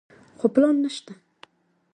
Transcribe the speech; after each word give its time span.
خو 0.39 0.45
پلان 0.55 0.75
نشته. 0.85 1.13